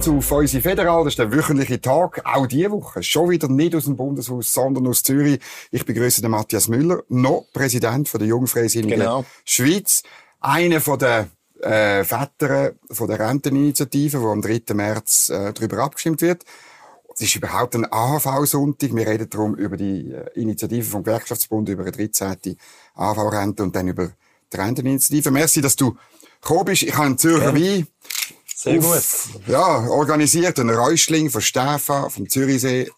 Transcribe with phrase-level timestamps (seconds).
[0.00, 1.04] zusammen zu Feusi Federal.
[1.04, 2.22] Das ist der wöchentliche Tag.
[2.24, 3.02] Auch diese Woche.
[3.02, 5.40] Schon wieder nicht aus dem Bundeshaus, sondern aus Zürich.
[5.70, 9.24] Ich begrüße den Matthias Müller, noch Präsident von der Jungfreisinnigen Genau.
[9.44, 10.02] Schweiz.
[10.40, 11.28] Einer von der
[11.60, 14.62] äh, Väter von der Renteninitiative, wo am 3.
[14.72, 16.44] März äh, darüber abgestimmt wird.
[17.14, 18.94] Es ist überhaupt ein AHV-Sonntag.
[18.94, 22.56] Wir reden darum über die äh, Initiative vom Gewerkschaftsbund, über eine 13.
[22.94, 24.10] AHV-Rente und dann über
[24.52, 25.30] die Renteninitiative.
[25.30, 25.96] Merci, dass du
[26.40, 26.82] gekommen bist.
[26.82, 27.86] Ich habe einen Zürcher Wein
[28.62, 30.58] Sehr auf- Ja, organisiert.
[30.60, 32.90] Ein Räuschling von Stefan, vom Zürichsee.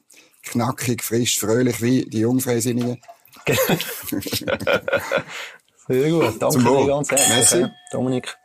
[0.42, 3.00] Knackig, frisch, fröhlich wie die Jungfreisinnigen.
[5.88, 6.40] Sehr gut.
[6.42, 7.28] Danke Zum dir ganz herzlich.
[7.62, 7.66] Merci.
[7.92, 8.36] Dominik.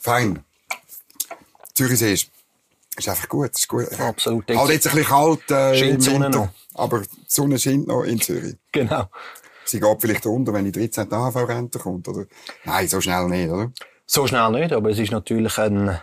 [0.00, 0.44] Fein.
[1.74, 2.30] Zürichsee ist,
[2.96, 3.50] ist einfach gut.
[3.56, 3.86] Ist gut.
[4.00, 4.48] Absolut.
[4.48, 6.52] Halt jetzt ein bisschen kalt äh, im Winter.
[6.74, 8.56] Aber die Sonne scheint noch in Zürich.
[8.72, 9.08] Genau.
[9.68, 11.12] Sie geht vielleicht unter, wenn die 13.
[11.12, 12.24] AHV-Rente kommt, oder?
[12.64, 13.70] Nein, so schnell nicht, oder?
[14.06, 15.98] So schnell nicht, aber es ist natürlich ein,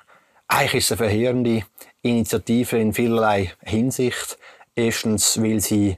[0.48, 1.64] eigentlich ist es eine verheerende
[2.04, 4.38] Initiative in vielerlei Hinsicht.
[4.76, 5.98] Erstens, weil sie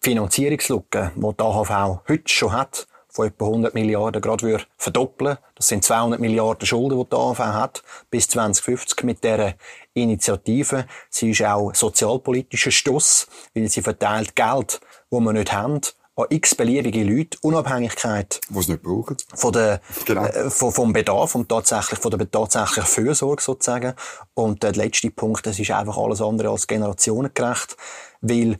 [0.00, 5.36] Finanzierungslücke, die die AHV heute schon hat, von etwa 100 Milliarden gerade verdoppeln.
[5.54, 9.54] Das sind 200 Milliarden Schulden, die die AHV hat, bis 2050 mit dieser
[9.92, 10.86] Initiative.
[11.10, 15.80] Sie ist auch sozialpolitischer Stoss, weil sie verteilt Geld, das wir nicht haben,
[16.16, 19.16] an x beliebige Leute, Unabhängigkeit Wo es nicht brauchen.
[19.34, 20.24] von der, Genau.
[20.24, 23.94] äh, von, vom Bedarf und tatsächlich von der tatsächlichen Fürsorge sozusagen.
[24.34, 27.76] Und äh, der letzte Punkt, das ist einfach alles andere als generationengerecht,
[28.20, 28.58] weil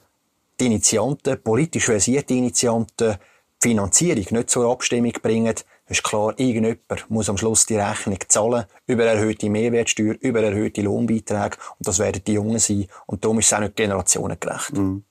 [0.61, 3.17] die Initianten, politisch versierte Initianten,
[3.63, 5.55] die Finanzierung nicht zur Abstimmung bringen.
[5.87, 11.57] Ist klar, irgendjemand muss am Schluss die Rechnung zahlen über erhöhte Mehrwertsteuer, über erhöhte Lohnbeiträge.
[11.79, 12.87] Und das werden die Jungen sein.
[13.07, 14.73] Und darum ist es auch nicht generationengerecht.
[14.75, 15.03] Die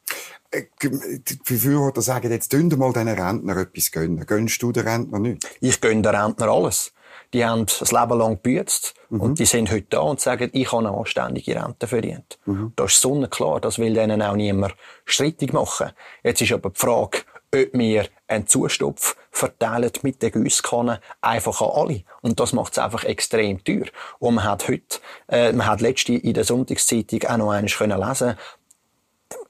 [1.45, 4.25] Befürworter sagen, jetzt tun mal diesen Rentner etwas gönnen.
[4.25, 5.47] Gönnst du den Rentner nicht?
[5.61, 6.93] Ich gönne den Rentner alles.
[7.33, 10.87] Die haben das Leben lang gebüßt und die sind heute da und sagen, ich habe
[10.87, 12.37] eine anständige Rente verdient.
[12.75, 15.89] Das ist sonnenklar, das will denen auch niemand strittig machen.
[16.23, 17.19] Jetzt ist aber die Frage,
[17.53, 22.03] ob wir einen Zustopf verteilen mit der Giesskanne einfach an alle.
[22.21, 23.85] Und das macht es einfach extrem teuer.
[24.19, 27.99] Und man hat heute, äh, man hat letzte in der Sonntagszeitung auch noch eines können
[27.99, 28.35] lesen,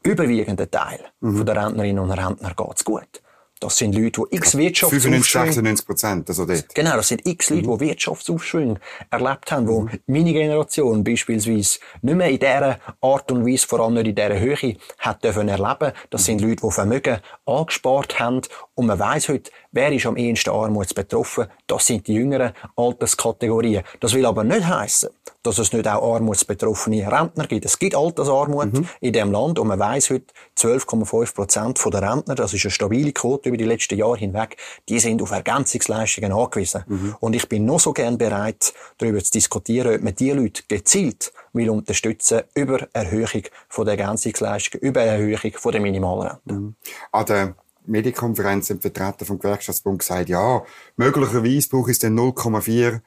[0.04, 3.22] überwiegenden Teil von der Rentnerinnen und Rentner geht's gut.
[3.64, 6.76] Das sind Leute, die x 95, Wirtschaftsaufschwung 96 Prozent, also dort.
[6.76, 8.78] Genau, das sind x Leute, die Wirtschaftsaufschwung
[9.10, 13.94] erlebt haben, wo meine Generation beispielsweise nicht mehr in dieser Art und Weise, vor allem
[13.94, 15.94] nicht in dieser Höhe, hat dürfen erleben.
[16.10, 18.42] Das sind Leute, die Vermögen angespart haben.
[18.76, 21.48] Und man weiss heute, wer ist am ehesten armutsbetroffen?
[21.68, 23.84] Das sind die jüngeren Alterskategorien.
[24.00, 25.10] Das will aber nicht heißen,
[25.44, 27.66] dass es nicht auch armutsbetroffene Rentner gibt.
[27.66, 28.70] Es gibt Altersarmut
[29.02, 33.12] in dem Land und man weiss heute, 12,5 Prozent der Rentner, das ist eine stabile
[33.12, 37.18] Quote über die letzten Jahre hinweg, die sind auf Ergänzungsleistungen angewiesen.
[37.20, 41.34] Und ich bin noch so gern bereit, darüber zu diskutieren, ob man diese Leute gezielt
[41.54, 46.74] will unterstützen über Erhöhung von der Ergänzungsleistungen, über Erhöhung von der Minimalrente.
[47.12, 47.56] An der
[47.86, 50.64] Medienkonferenz die Vertreter vom Gewerkschaftsbund gesagt, ja,
[50.98, 53.02] möglicherweise braucht es dann 0,4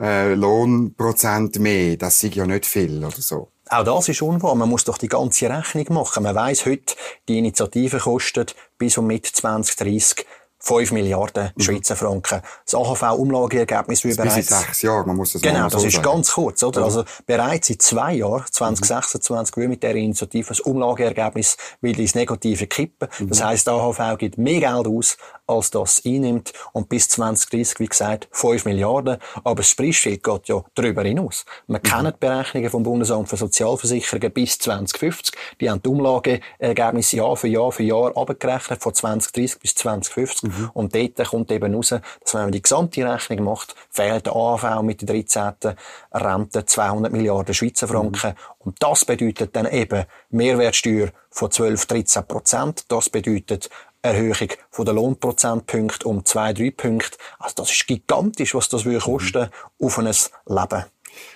[0.00, 1.96] äh, Lohnprozent mehr.
[1.96, 3.48] Das sei ja nicht viel oder so.
[3.68, 4.54] Auch das ist unwahr.
[4.54, 6.22] Man muss doch die ganze Rechnung machen.
[6.24, 6.94] Man weiss heute,
[7.28, 10.26] die Initiative kostet bis und mit 2030
[10.62, 12.40] 5 Milliarden Schweizer Franken.
[12.64, 15.86] Das AHV-Umlageergebnis wie Bis in bereits sechs Jahren, man muss das Genau, mal so das
[15.86, 16.04] ist sagen.
[16.04, 16.84] ganz kurz, oder?
[16.84, 22.66] Also, bereits in zwei Jahren, 2026, will mit der Initiative das Umlageergebnis wieder ins Negative
[22.68, 23.08] kippen.
[23.28, 26.52] Das heisst, AHV gibt mehr Geld aus, als das einnimmt.
[26.72, 29.18] Und bis 2030, wie gesagt, 5 Milliarden.
[29.42, 31.44] Aber das Preisschild geht ja darüber hinaus.
[31.66, 35.34] Wir kennen die Berechnungen vom Bundesamt für Sozialversicherungen bis 2050.
[35.60, 40.51] Die haben die Umlageergebnisse Jahr für Jahr für Jahr abgerechnet, von 2030 bis 2050.
[40.74, 44.82] Und dort kommt eben raus, dass wenn man die gesamte Rechnung macht, fehlt der AHV
[44.82, 45.74] mit der 13.
[46.12, 48.34] Rente 200 Milliarden Schweizer Franken.
[48.58, 52.84] Und das bedeutet dann eben Mehrwertsteuer von 12, 13 Prozent.
[52.88, 53.70] Das bedeutet
[54.02, 57.16] Erhöhung von der Lohnprozentpunkte um zwei, drei Punkte.
[57.38, 59.48] Also das ist gigantisch, was das würde kosten
[59.80, 60.84] auf ein Leben.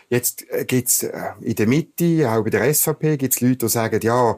[0.09, 4.01] Jetzt äh, gibt's äh, in der Mitte, auch bei der SVP, gibt's Leute, die sagen,
[4.03, 4.37] ja,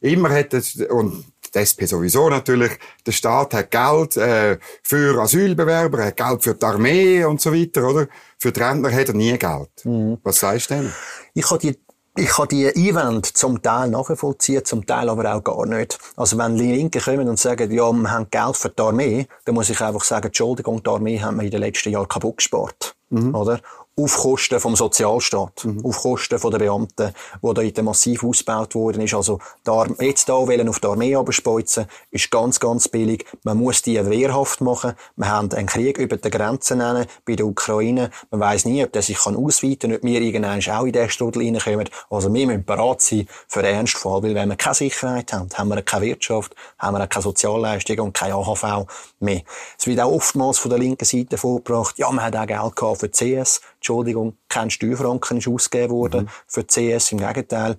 [0.00, 1.24] immer hat es, und
[1.54, 2.72] die SP sowieso natürlich,
[3.06, 7.88] der Staat hat Geld äh, für Asylbewerber, hat Geld für die Armee und so weiter,
[7.88, 8.06] oder?
[8.38, 9.70] Für die Rentner hat er nie Geld.
[9.84, 10.18] Mhm.
[10.22, 10.92] Was sagst du denn?
[11.34, 11.78] Ich kann die
[12.16, 15.96] ich kann die Einwände zum Teil nachvollziehen, zum Teil aber auch gar nicht.
[16.16, 19.54] Also wenn die Linken kommen und sagen, ja, wir haben Geld für die Armee, dann
[19.54, 22.96] muss ich einfach sagen, Entschuldigung, die Armee haben wir in den letzten Jahren kaputt gespart.
[23.32, 23.60] Oder?
[23.96, 25.84] Auf Kosten vom Sozialstaat, mhm.
[25.84, 29.14] auf Kosten der Beamten, wo da massiv ausgebaut worden ist.
[29.14, 33.26] Also da, jetzt da wollen auf die Armee abspeuzen, ist ganz, ganz billig.
[33.42, 34.94] Man muss die wehrhaft machen.
[35.16, 38.10] Wir haben einen Krieg über die Grenzen nennen, bei der Ukraine.
[38.30, 41.10] Man weiß nie, ob der sich kann ausweiten kann, ob wir irgendwann auch in den
[41.10, 41.88] Strudel reinkommen.
[42.08, 45.68] Also wir müssen bereit sein für den Ernstfall, weil wenn wir keine Sicherheit haben, haben
[45.68, 48.86] wir keine Wirtschaft, haben wir keine Sozialleistungen und keine AHV
[49.18, 49.42] mehr.
[49.78, 53.00] Es wird auch oftmals von der linken Seite vorgebracht, ja, man hat auch Geld gehabt
[53.00, 53.60] für CS.
[53.80, 56.28] Entschuldigung, kein Steuerfranken ist ausgegeben worden mhm.
[56.46, 57.12] für CS.
[57.12, 57.76] Im Gegenteil.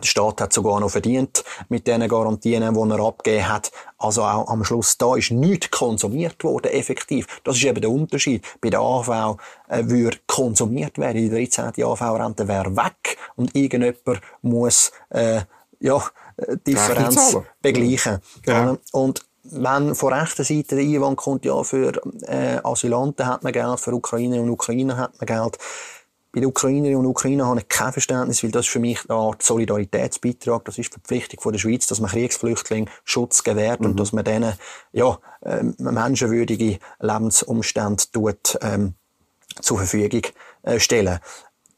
[0.00, 3.72] Der Staat hat sogar noch verdient mit den Garantien, die er abgegeben hat.
[3.98, 7.26] Also auch am Schluss, da ist nichts konsumiert worden, effektiv.
[7.42, 8.44] Das ist eben der Unterschied.
[8.60, 9.38] Bei der AV
[9.68, 11.16] äh, würde konsumiert werden.
[11.16, 11.84] Die 13.
[11.84, 15.40] AV-Rente wäre weg und irgendjemand muss, äh,
[15.80, 16.02] ja,
[16.36, 18.18] äh, Differenz begleichen.
[18.46, 18.76] Ja.
[18.92, 21.92] Und wenn von rechter Seite der Einwand kommt, ja, für
[22.22, 25.58] äh, Asylanten hat man Geld, für Ukrainer und Ukrainer hat man Geld.
[26.30, 29.18] Bei den Ukrainerinnen und Ukrainer habe ich kein Verständnis, weil das ist für mich eine
[29.18, 30.64] Art Solidaritätsbeitrag.
[30.66, 33.86] Das ist die Verpflichtung von der Schweiz, dass man Kriegsflüchtlingen Schutz gewährt mhm.
[33.86, 34.52] und dass man denen,
[34.92, 38.94] ja, äh, menschenwürdige Lebensumstände tut, ähm,
[39.60, 40.22] zur Verfügung
[40.62, 41.18] äh, stellen.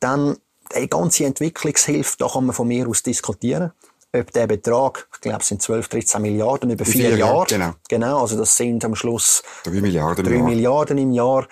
[0.01, 0.37] Dann,
[0.77, 3.73] die ganze Entwicklungshilfe, da kann man von mir aus diskutieren
[4.13, 7.47] ob der Betrag, ich glaube, es sind 12, 13 Milliarden über vier, vier Jahre.
[7.47, 7.75] Genau.
[7.89, 8.21] genau.
[8.23, 11.47] Also das sind am Schluss 3 Milliarden, drei im, Milliarden im Jahr.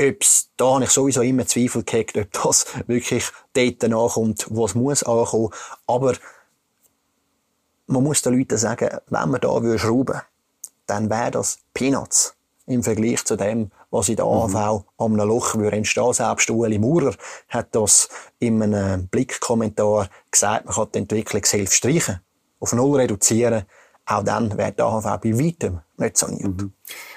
[0.00, 4.74] Ob's, da habe ich sowieso immer Zweifel gehabt, ob das wirklich dort nachkommt, wo es
[4.74, 5.50] muss ankommen.
[5.86, 6.14] Aber
[7.86, 10.20] man muss den Leuten sagen, wenn man da schrauben
[10.86, 12.34] dann wäre das Peanuts
[12.66, 14.84] im Vergleich zu dem, was in der AV mhm.
[14.98, 16.12] am Loch würde entstehen.
[16.12, 17.14] Selbst Ueli Maurer
[17.48, 18.08] hat das
[18.40, 22.20] in einem Blickkommentar gesagt, man kann die Entwicklungshilfe streichen,
[22.58, 23.64] auf Null reduzieren.
[24.06, 26.60] Auch dann wäre die AHV bei weitem nicht saniert.
[26.60, 26.72] Mhm.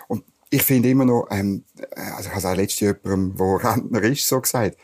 [0.07, 1.65] Und ich finde immer noch, ähm,
[1.95, 4.77] also ich habe es auch letztens jemandem, der Rentner ist, so gesagt,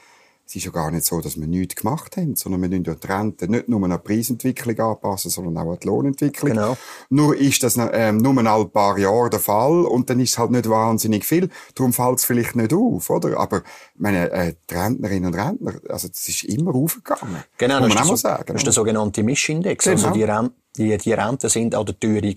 [0.46, 2.96] es ist ja gar nicht so, dass wir nichts gemacht haben, sondern wir müssen ja
[2.96, 6.52] die Rente nicht nur an die Preisentwicklung anpassen, sondern auch an die Lohnentwicklung.
[6.52, 6.78] Genau.
[7.10, 10.52] Nur ist das ähm, nur ein paar Jahre der Fall und dann ist es halt
[10.52, 11.50] nicht wahnsinnig viel.
[11.76, 13.40] Darum fällt es vielleicht nicht auf, oder?
[13.40, 13.64] Aber
[13.96, 17.44] meine äh, die Rentnerinnen und Rentner, also das ist immer aufgegangen.
[17.58, 19.88] Genau, das, ist, so, sagen, das ist der sogenannte Mischindex.
[19.88, 20.14] Also genau.
[20.14, 22.36] Also die, Renten, die, die Renten sind an der Teuerung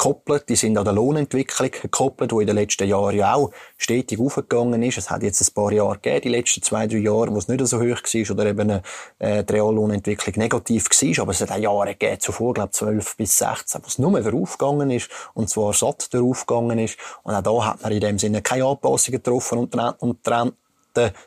[0.00, 4.18] gekoppelt, die sind an der Lohnentwicklung gekoppelt, die in den letzten Jahren ja auch stetig
[4.18, 4.96] aufgegangen ist.
[4.96, 7.66] Es hat jetzt ein paar Jahre gegeben, die letzten zwei, drei Jahre, wo es nicht
[7.66, 8.80] so hoch war oder eben
[9.18, 11.22] äh, die Reallohnentwicklung negativ war.
[11.22, 14.56] Aber es hat auch Jahre gegeben, zuvor, glaube 12 bis 16, wo es nur darauf
[14.56, 16.96] gegangen ist und zwar satt darauf gegangen ist.
[17.22, 20.54] Und auch da hat man in dem Sinne keine Anpassungen getroffen und, und Trend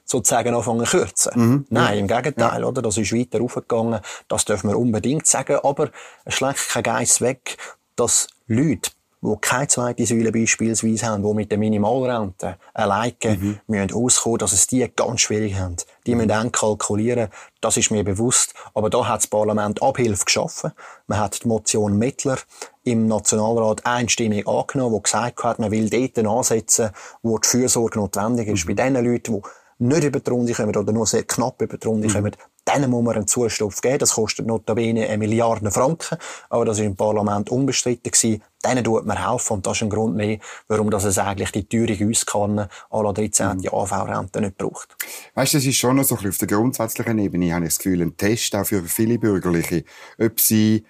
[0.03, 1.31] sozusagen anfangen zu kürzen.
[1.35, 1.65] Mhm.
[1.69, 2.67] Nein, im Gegenteil, ja.
[2.67, 2.81] oder?
[2.81, 4.01] Das ist weiter aufgegangen.
[4.27, 5.59] Das dürfen wir unbedingt sagen.
[5.63, 5.89] Aber
[6.25, 7.57] es schlägt kein Geiss weg,
[7.95, 8.91] dass Leute,
[9.23, 13.59] die keine zweite Säule beispielsweise haben, die mit der Minimalrente alleine mhm.
[13.67, 15.77] müssen auskommen, dass es die ganz schwierig haben.
[16.05, 16.17] Die mhm.
[16.17, 17.29] müssen dann kalkulieren,
[17.61, 18.53] das ist mir bewusst.
[18.73, 20.71] Aber da hat das Parlament Abhilfe geschaffen.
[21.07, 22.37] Man hat die Motion Mittler
[22.83, 26.89] im Nationalrat einstimmig angenommen, die gesagt hat, man will dort ansetzen,
[27.21, 28.65] wo die Fürsorge notwendig ist.
[28.67, 28.75] Mhm.
[28.75, 29.41] Bei den Leuten, die
[29.79, 32.13] nicht über die Runde kommen oder nur sehr knapp über die Runde mhm.
[32.13, 32.35] kommen,
[32.67, 33.99] denen muss man einen Zustupf geben.
[33.99, 36.17] Das kostet notabene eine Milliarde Franken.
[36.49, 38.41] Aber das war im Parlament unbestritten gewesen.
[38.65, 39.53] Denen tut man helfen.
[39.53, 43.11] Und das ist ein Grund mehr, warum das es eigentlich die teure Auskanne à la
[43.11, 43.57] 13.
[43.57, 43.67] Mhm.
[43.67, 44.95] AV-Rente nicht braucht.
[45.35, 47.71] Weißt du, das ist schon noch so ein bisschen auf der grundsätzlichen Ebene, habe ich
[47.71, 49.83] das Gefühl, ein Test auch für viele Bürgerliche,
[50.17, 50.85] ob sie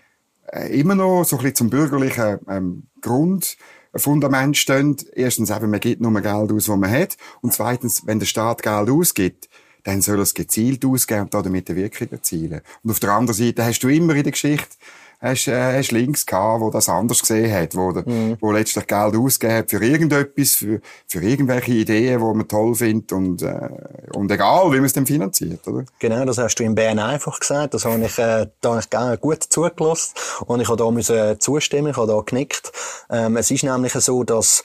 [0.51, 3.57] äh, immer noch so ein bisschen zum bürgerlichen ähm, Grund
[3.95, 4.97] Fundament stehen.
[5.13, 7.17] Erstens eben, man gibt nur Geld aus, was man hat.
[7.41, 9.50] Und zweitens, wenn der Staat Geld ausgibt,
[9.83, 12.61] dann soll er es gezielt ausgeben und damit eine Wirkung erzielen.
[12.83, 14.75] Und auf der anderen Seite hast du immer in der Geschichte
[15.23, 18.37] hast, äh, hast links gehabt, wo das anders gesehen hat, wo, mhm.
[18.41, 23.11] wo letztlich Geld ausgegeben hat für irgendetwas, für, für irgendwelche Ideen, die man toll findet
[23.13, 23.69] und, äh,
[24.13, 25.85] und egal, wie man es dann finanziert, oder?
[25.99, 28.89] Genau, das hast du in Bern einfach gesagt, das habe ich, äh, da habe ich
[28.89, 30.13] gerne gut zugelassen
[30.45, 32.71] und ich habe da müssen zustimmen, ich habe da genickt.
[33.09, 34.63] Ähm, es ist nämlich so, dass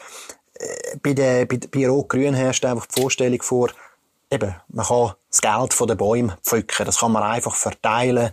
[0.54, 3.70] äh, bei der, bei, bei Rot-Grün herrscht einfach die Vorstellung vor,
[4.30, 6.87] eben, man kann das Geld von den Bäumen pflücken.
[6.87, 8.30] Das kann man einfach verteilen.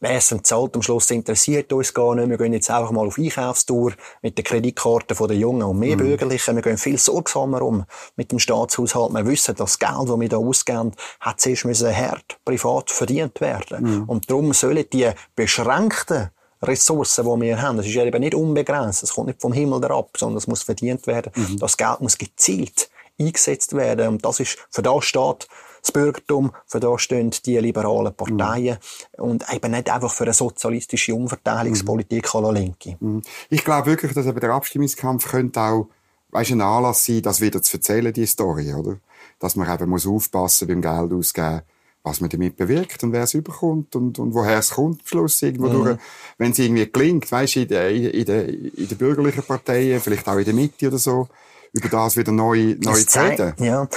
[0.00, 2.28] Wer es zahlt, am Schluss interessiert uns gar nicht.
[2.28, 6.00] Wir gehen jetzt einfach mal auf Einkaufstour mit den Kreditkarten der Jungen und mehr mhm.
[6.00, 6.54] Bürgerlichen.
[6.54, 7.84] Wir gehen viel sorgsamer um
[8.14, 9.12] mit dem Staatshaushalt.
[9.12, 13.82] Wir wissen, das Geld, das wir hier ausgeben, hat zuerst müssen hart privat verdient werden.
[13.82, 14.04] Mhm.
[14.04, 16.30] Und darum sollen die beschränkten
[16.62, 19.02] Ressourcen, die wir haben, das ist ja eben nicht unbegrenzt.
[19.02, 21.32] Es kommt nicht vom Himmel herab, sondern es muss verdient werden.
[21.34, 21.58] Mhm.
[21.58, 22.88] Das Geld muss gezielt
[23.18, 24.08] eingesetzt werden.
[24.08, 25.48] Und das ist, für das steht
[25.80, 28.78] das Bürgertum, für das stehen die liberalen Parteien
[29.16, 29.24] mhm.
[29.24, 32.50] und eben nicht einfach für eine sozialistische Umverteilungspolitik mhm.
[32.54, 32.96] Linke.
[33.00, 33.22] Mhm.
[33.48, 35.88] Ich glaube wirklich, dass eben der Abstimmungskampf könnte auch
[36.30, 38.98] weißt, ein Anlass sein, das wieder zu erzählen, die Story, oder?
[39.38, 41.62] dass man eben muss aufpassen beim Geld ausgeben,
[42.02, 45.42] was man damit bewirkt und wer es überkommt und, und woher es kommt am Schluss
[45.42, 45.84] irgendwo mhm.
[45.84, 45.98] durch.
[46.38, 50.28] Wenn es irgendwie gelingt, weißt du, in der, in der, in der bürgerlichen Parteien, vielleicht
[50.28, 51.28] auch in der Mitte oder so,
[51.72, 53.54] über das wieder neu, neu zu reden.
[53.58, 53.88] Ja.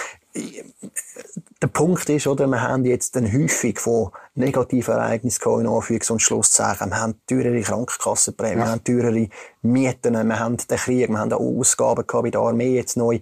[1.62, 6.22] Der Punkt ist, oder, wir haben jetzt eine häufig von negativen Ereignissen in Anführungs- und
[6.22, 6.90] Schlusszeichen.
[6.90, 8.66] Wir haben teurere Krankenkassenprämien, ja.
[8.66, 9.30] wir haben teurere
[9.62, 13.20] Mieten, wir haben den Krieg, wir haben auch Ausgaben gehabt bei der Armee jetzt neu.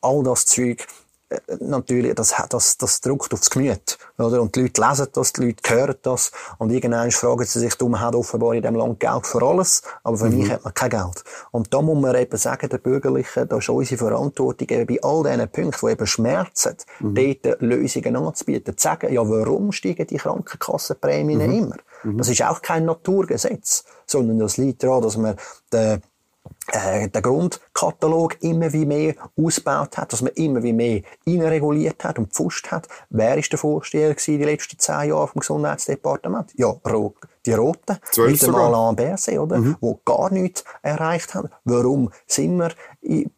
[0.00, 0.86] All das Zeug
[1.60, 4.40] natürlich, das, das, das drückt aufs Gemüt, oder?
[4.40, 7.88] Und die Leute lesen das, die Leute hören das, und irgendwann fragen sie sich, du,
[7.88, 10.38] man hat offenbar in diesem Land Geld für alles, aber für mhm.
[10.38, 11.24] mich hat man kein Geld.
[11.50, 15.22] Und da muss man eben sagen, der Bürgerlichen, da ist unsere Verantwortung eben bei all
[15.22, 17.14] diesen Punkten, die eben schmerzen, mhm.
[17.14, 21.52] dort Lösungen anzubieten, zu sagen, ja, warum steigen die Krankenkassenprämien mhm.
[21.52, 21.76] immer?
[22.04, 22.18] Mhm.
[22.18, 25.36] Das ist auch kein Naturgesetz, sondern das liegt daran, dass man
[25.72, 26.02] den
[26.72, 32.18] äh, den Grundkatalog immer wie mehr ausgebaut hat, dass man immer wie mehr reguliert hat
[32.18, 32.88] und gepfuscht hat.
[33.10, 36.52] Wer ist der Vorsteher gewesen die letzten zehn Jahre vom Gesundheitsdepartement?
[36.56, 36.74] Ja,
[37.48, 39.56] die Roten, mit dem Alain Berset, oder?
[39.58, 39.76] Mhm.
[39.80, 41.48] Wo gar nichts erreicht haben.
[41.64, 42.72] Warum sind wir,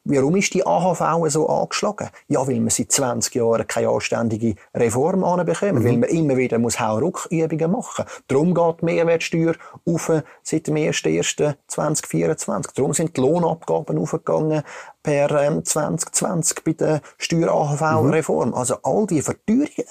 [0.05, 2.09] warum ist die AHV so angeschlagen?
[2.27, 5.85] Ja, weil wir seit 20 Jahren keine anständige Reform anbekommen, mhm.
[5.85, 8.05] weil man immer wieder muss Hauruckübungen machen.
[8.27, 9.55] Darum geht die Mehrwertsteuer
[9.87, 10.11] auf
[10.43, 12.71] seit dem 1.1.2024.
[12.75, 14.63] Darum sind die Lohnabgaben aufgegangen
[15.03, 18.51] per ähm, 2020 bei der Steuer-AHV-Reform.
[18.51, 18.55] Mhm.
[18.55, 19.87] Also all die Verteuerungen,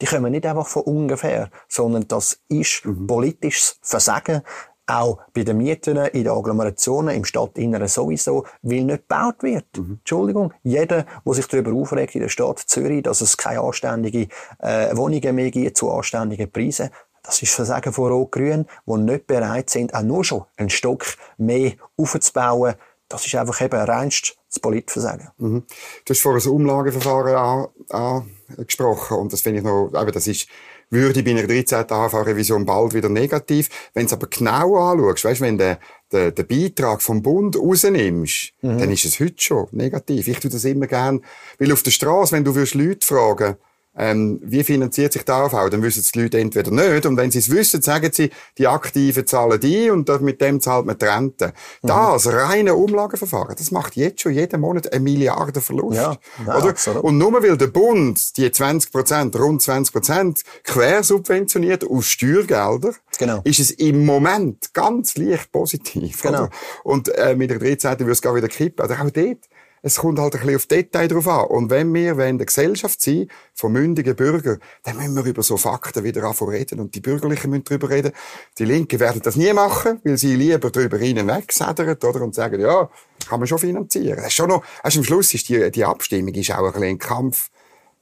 [0.00, 3.06] die kommen nicht einfach von ungefähr, sondern das ist mhm.
[3.06, 4.42] politisches Versagen,
[4.86, 9.66] auch bei den Mieten in den Agglomerationen, im Stadtinneren sowieso, weil nicht gebaut wird.
[9.76, 9.98] Mhm.
[10.00, 14.96] Entschuldigung, jeder, der sich darüber aufregt in der Stadt Zürich, dass es keine anständigen äh,
[14.96, 16.90] Wohnungen mehr gibt zu anständigen Preisen,
[17.22, 21.04] das ist Versagen von Rot-Grün, die nicht bereit sind, auch nur schon einen Stock
[21.38, 22.74] mehr aufzubauen.
[23.08, 25.28] Das ist einfach eben reinst das Politversagen.
[25.38, 25.64] Mhm.
[26.04, 30.48] Du hast vorhin ein Umlageverfahren angesprochen und das finde ich noch, eben, das ist
[30.92, 31.90] würde bei einer 13.
[31.90, 33.70] AHV-Revision bald wieder negativ.
[33.94, 35.78] Wenn du es aber genau anschaust, weißt, wenn du
[36.12, 38.78] den, den Beitrag vom Bund rausnimmst, mhm.
[38.78, 40.28] dann ist es heute schon negativ.
[40.28, 41.24] Ich tue das immer gern,
[41.58, 43.56] weil auf der Straße, wenn du Leute fragen
[43.94, 45.68] ähm, wie finanziert sich der AV?
[45.68, 47.04] Dann wissen es die Leute entweder nicht.
[47.04, 50.86] Und wenn sie es wissen, sagen sie, die Aktiven zahlen die und mit dem zahlt
[50.86, 51.52] man die Rente.
[51.82, 51.88] Mhm.
[51.88, 55.96] Das reine Umlageverfahren, das macht jetzt schon jeden Monat eine Milliarde Verlust.
[55.96, 56.70] Ja, ja, oder?
[56.70, 57.04] Absolut.
[57.04, 63.40] Und nur weil der Bund die 20 Prozent, rund 20 Prozent quersubventioniert aus Steuergeldern, genau.
[63.44, 66.22] ist es im Moment ganz leicht positiv.
[66.22, 66.44] Genau.
[66.44, 66.50] Oder?
[66.84, 67.98] Und äh, mit der 13.
[67.98, 68.82] wird es gar wieder kippen.
[68.82, 69.38] Also auch dort
[69.82, 71.46] es kommt halt ein bisschen auf Detail drauf an.
[71.46, 75.56] Und wenn wir in der Gesellschaft sind, von mündigen Bürgern, dann müssen wir über so
[75.56, 76.78] Fakten wieder anfangen reden.
[76.78, 78.12] Und die Bürgerlichen müssen darüber reden.
[78.58, 82.22] Die Linken werden das nie machen, weil sie lieber darüber hinwegsedern, oder?
[82.22, 82.88] Und sagen, ja,
[83.28, 84.16] kann man schon finanzieren.
[84.16, 86.84] Das ist schon noch, also am Schluss ist die, die Abstimmung ist auch ein bisschen
[86.84, 87.50] ein Kampf,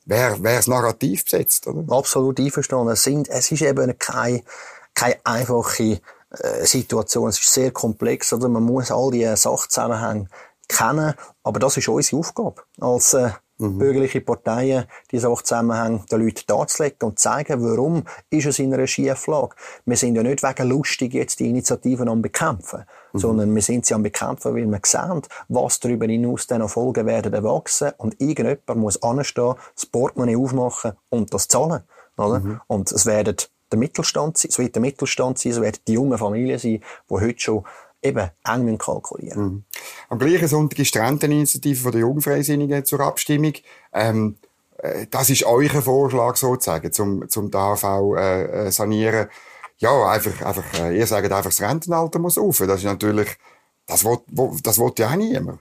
[0.05, 1.91] wer, wer das Narrativ besetzt, oder?
[1.95, 2.93] Absolut einverstanden.
[2.93, 4.43] Es sind, es ist eben keine,
[4.95, 7.29] keine einfache, äh, Situation.
[7.29, 8.49] Es ist sehr komplex, oder?
[8.49, 10.29] Man muss all die Sachzusammenhänge
[10.71, 11.15] kennen.
[11.43, 13.79] Aber das ist unsere Aufgabe als äh, mhm.
[13.79, 18.87] bürgerliche Parteien, diese auch Zusammenhänge den Leuten darzulegen und zeigen, warum ist es in einer
[18.87, 19.55] Schieflage.
[19.85, 23.19] Wir sind ja nicht wegen lustig jetzt die Initiativen am bekämpfen, mhm.
[23.19, 27.07] sondern wir sind sie am bekämpfen, weil wir sehen, was darüber hinaus dann noch Folgen
[27.07, 31.83] werden erwachsen und irgendjemand muss anstehen, das Portemonnaie aufmachen und das zahlen.
[32.17, 32.41] Oder?
[32.41, 32.61] Mhm.
[32.67, 33.37] Und es werden
[33.71, 37.15] der Mittelstand sein, es wird der Mittelstand sein, es werden die jungen Familien sein, die
[37.15, 37.65] heute schon
[38.03, 39.65] eben eng kalkulieren mhm.
[40.09, 43.53] Am gleichen Sonntag ist die Renteninitiative der Jungfreisinnigen zur Abstimmung.
[43.93, 44.37] Ähm,
[44.79, 47.85] äh, das ist euer Vorschlag sozusagen, zum, zum DAV
[48.17, 49.29] äh, äh, sanieren.
[49.79, 52.59] Ja, einfach, einfach, äh, ihr sagt einfach, das Rentenalter muss auf.
[52.59, 53.29] Das ist natürlich,
[53.87, 54.19] das will,
[54.63, 55.61] das will ja auch niemand.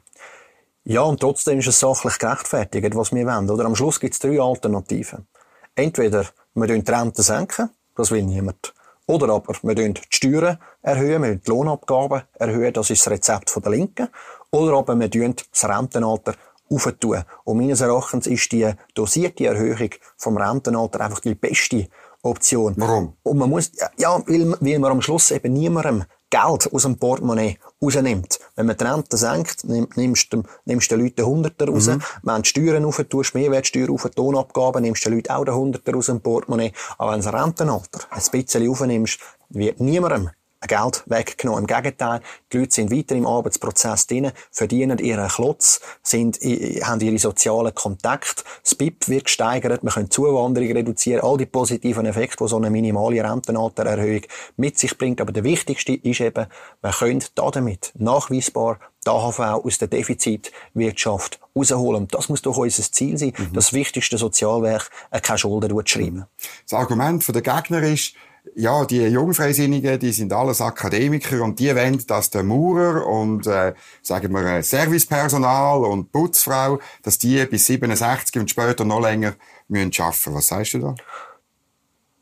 [0.84, 3.50] Ja, und trotzdem ist es sachlich gerechtfertigt, was wir wollen.
[3.50, 5.28] Oder am Schluss gibt es drei Alternativen.
[5.76, 8.74] Entweder wir die Rente senken, das will niemand.
[9.10, 13.52] Oder aber wir erhöhen die Steuern, erhöhen, wir die Lohnabgaben erhöhen, das ist das Rezept
[13.56, 14.08] der Linken.
[14.52, 16.36] Oder aber wir erhöhen das Rentenalter
[16.70, 17.24] aufentun.
[17.44, 21.88] Und meines Erachtens ist die dosierte Erhöhung vom Rentenalter einfach die beste
[22.22, 22.76] Option.
[22.78, 23.14] Warum?
[23.24, 27.58] Und man muss, ja, weil, weil man am Schluss eben niemandem Geld aus dem Portemonnaie
[27.82, 28.40] rausnimmt.
[28.56, 31.88] Wenn man die Rente senkt, nimmst du, nimmst den Leuten Hunderter raus.
[31.88, 32.02] Mhm.
[32.24, 35.56] Wenn du die Steuern rauf tust, Mehrwertsteuer rauf, Tonabgaben, nimmst du den Leuten auch den
[35.56, 36.74] Hunderter aus dem Portemonnaie.
[36.98, 39.20] Aber wenn du das Rentenalter ein bisschen aufnimmst,
[39.50, 40.30] wird niemandem
[40.68, 41.62] Geld weggenommen.
[41.62, 47.18] Im Gegenteil, die Leute sind weiter im Arbeitsprozess drin, verdienen ihren Klotz, sind, haben ihre
[47.18, 52.50] sozialen Kontakte, das BIP wird gesteigert, wir können Zuwanderung reduzieren, all die positiven Effekte, die
[52.50, 54.22] so eine minimale Rentenaltererhöhung
[54.58, 55.22] mit sich bringt.
[55.22, 56.48] Aber der wichtigste ist eben,
[56.82, 62.04] wir können damit nachweisbar die AHV aus der Defizitwirtschaft rausholen.
[62.04, 63.54] Und das muss doch unser Ziel sein, mhm.
[63.54, 66.26] das wichtigste Sozialwerk äh, keine Schulden schreiben.
[66.70, 68.14] Das Argument der Gegner ist,
[68.56, 73.74] ja, die Jungfreisinnigen, die sind alles Akademiker und die wollen, dass der Maurer und, äh,
[74.02, 79.36] sagen wir, äh, Servicepersonal und Putzfrau, dass die bis 67 und später noch länger
[79.68, 80.36] müssen arbeiten.
[80.36, 80.96] Was sagst du da?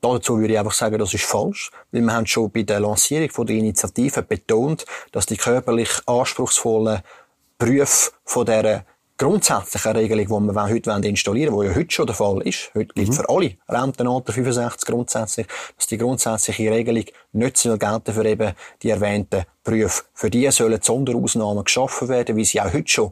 [0.02, 3.46] Dazu würde ich einfach sagen, das ist falsch, weil wir haben schon bei der Lancierung
[3.46, 7.02] der Initiative betont, dass die körperlich anspruchsvollen
[7.58, 8.86] Berufe von dieser
[9.18, 12.94] grundsätzliche Regelung, die wir heute installieren wollen, die ja heute schon der Fall ist, heute
[12.94, 13.14] gilt mhm.
[13.14, 18.90] für alle Rentenalter 65 grundsätzlich, dass die grundsätzliche Regelung nicht soll gelten für eben die
[18.90, 20.04] erwähnten Berufe.
[20.14, 23.12] Für die sollen Sonderausnahmen geschaffen werden, wie sie auch heute schon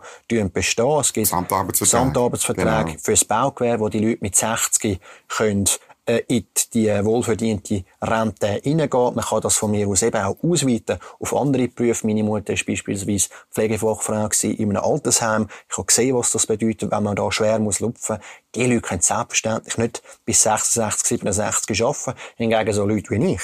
[0.53, 0.99] bestehen.
[0.99, 2.99] Es gibt Samtarbeitsverträge, Samtarbeitsverträge genau.
[3.01, 5.65] für das Baugewerbe, wo die Leute mit 60 können
[6.05, 9.15] in die wohlverdiente Rente hineingeht.
[9.15, 12.05] Man kann das von mir aus eben auch ausweiten auf andere Berufe.
[12.05, 15.47] Meine Mutter war beispielsweise Pflegefachfrau in einem Altersheim.
[15.69, 18.19] Ich habe gesehen, was das bedeutet, wenn man da schwer muss lupfen.
[18.53, 22.13] Die Leute können selbstverständlich nicht bis 66, 67 arbeiten.
[22.35, 23.41] Hingegen so Leute wie ich,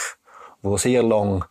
[0.61, 1.45] die sehr lang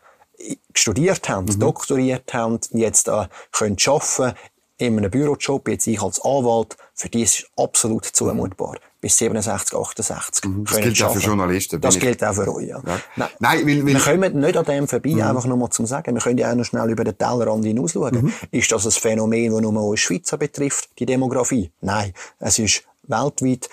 [0.75, 1.61] studiert haben, mhm.
[1.61, 4.35] doktoriert haben, jetzt äh, können arbeiten
[4.79, 9.75] in einem Bürojob, jetzt ich als Anwalt, für die ist es absolut zumutbar bis 67,
[9.75, 10.45] 68.
[10.45, 10.65] Mhm.
[10.65, 11.81] Das gilt auch für Journalisten.
[11.81, 12.83] Das gilt auch für euch, ja.
[12.87, 13.01] ja.
[13.17, 13.95] Nein, Nein weil, weil...
[13.95, 15.23] Wir kommen nicht an dem vorbei, mhm.
[15.23, 16.15] einfach nur mal zum Sagen.
[16.15, 18.25] Wir können ja auch noch schnell über den Tellerrand hinausschauen.
[18.25, 18.33] Mhm.
[18.51, 21.71] Ist das ein Phänomen, das nur uns Schweizer betrifft, die Demografie?
[21.81, 22.13] Nein.
[22.39, 23.71] Es ist weltweit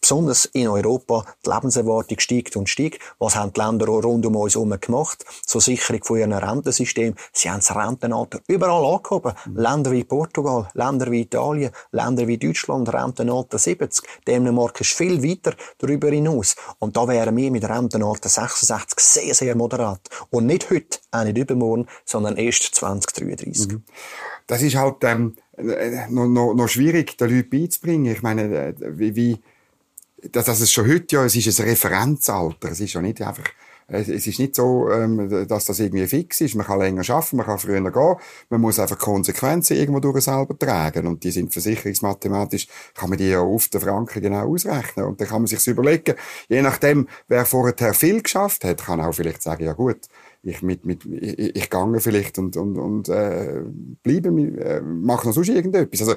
[0.00, 3.00] besonders in Europa, die Lebenserwartung steigt und steigt.
[3.18, 5.24] Was haben die Länder rund um uns herum gemacht?
[5.44, 7.14] Zur Sicherung von ihrem Rentensystem.
[7.32, 9.32] Sie haben das Rentenalter überall angehoben.
[9.46, 9.56] Mhm.
[9.56, 14.06] Länder wie Portugal, Länder wie Italien, Länder wie Deutschland, Rentenalter 70.
[14.26, 16.54] Dänemark ist viel weiter darüber hinaus.
[16.78, 20.08] Und da wären wir mit Rentenalter 66 sehr, sehr moderat.
[20.30, 23.68] Und nicht heute, auch nicht übermorgen, sondern erst 2033.
[23.68, 23.84] Mhm.
[24.46, 28.12] Das ist halt, ähm äh, noch, noch, noch schwierig, den Leuten beizubringen.
[28.12, 29.38] Ich meine, äh, wie, wie
[30.32, 32.70] dass, dass es schon heute ja, es ist ein Referenzalter.
[32.70, 33.44] Es ist ja nicht einfach,
[33.86, 36.54] es ist nicht so, ähm, dass das irgendwie fix ist.
[36.54, 38.16] Man kann länger arbeiten, man kann früher gehen.
[38.50, 41.06] Man muss einfach Konsequenzen irgendwo durch selber tragen.
[41.06, 45.06] Und die sind versicherungsmathematisch, kann man die ja auf den Franken genau ausrechnen.
[45.06, 46.16] Und dann kann man sich überlegen,
[46.48, 50.00] je nachdem, wer vorher viel geschafft hat, kann auch vielleicht sagen, ja gut,
[50.50, 53.62] ich mit, mit, ich, ich gange vielleicht und, und, und, äh,
[54.02, 56.00] bleibe, äh, mache noch sonst irgendetwas.
[56.00, 56.14] Also,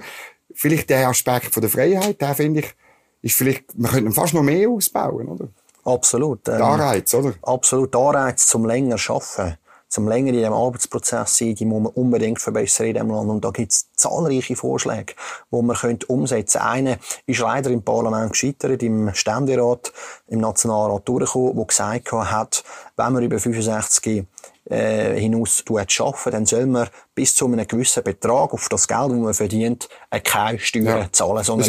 [0.53, 2.75] vielleicht der Aspekt von der Freiheit, der finde ich,
[3.21, 5.49] ist vielleicht, man könnte fast noch mehr ausbauen, oder?
[5.83, 6.47] Absolut.
[6.47, 7.33] Ähm, der Anreiz, oder?
[7.41, 7.95] Absolut.
[7.95, 9.57] Anreiz zum länger arbeiten
[9.91, 13.29] zum länger in diesem Arbeitsprozess sein, die muss man unbedingt verbessern in diesem Land.
[13.29, 15.13] Und da gibt es zahlreiche Vorschläge,
[15.51, 16.61] die man könnte umsetzen.
[16.61, 19.91] Einer ist leider im Parlament gescheitert, im Ständerat,
[20.27, 22.63] im Nationalrat durchgekommen, der gesagt hat,
[22.95, 24.25] wenn man über 65
[24.71, 29.17] äh, hinaus arbeiten, dann soll man bis zu einem gewissen Betrag auf das Geld, das
[29.17, 29.89] man verdient,
[30.23, 31.11] keine Steuern ja.
[31.11, 31.67] zahlen, sondern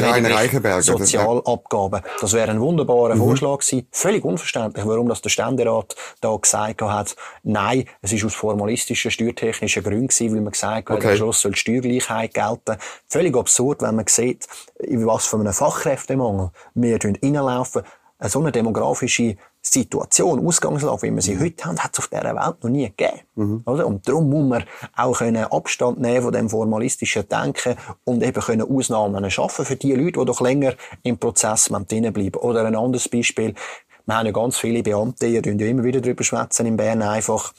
[0.83, 2.03] Sozialabgaben.
[2.21, 3.21] Das wäre ein wunderbarer mhm.
[3.21, 3.89] Vorschlag gewesen.
[3.91, 9.83] Völlig unverständlich, warum das der Ständerat da gesagt hat, nein, es ist aus formalistischen, steuertechnischen
[9.83, 11.11] Gründen gewesen, weil man gesagt hat, okay.
[11.11, 12.77] am Schluss soll Steuergleichheit gelten.
[13.09, 14.47] Völlig absurd, wenn man sieht,
[14.79, 17.83] in was für einem Fachkräftemangel wir reinlaufen.
[18.25, 21.41] So eine demografische Situation, Ausgangslage, wie wir sie mhm.
[21.45, 23.21] heute haben, hat es auf dieser Welt noch nie gegeben.
[23.37, 23.63] Mhm.
[23.65, 23.87] Oder?
[23.87, 24.65] Und darum muss man
[24.97, 29.93] auch können Abstand nehmen von dem formalistischen Denken und eben können Ausnahmen schaffen für die
[29.93, 32.41] Leute, die doch länger im Prozess drinnen bleiben.
[32.41, 33.55] Oder ein anderes Beispiel.
[34.05, 37.53] Wir haben ja ganz viele Beamte, ihr ja immer wieder darüber schwätzen in Bern einfach.